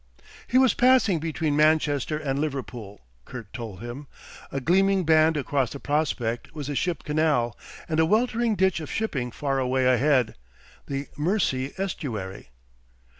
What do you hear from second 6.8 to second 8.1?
Canal, and a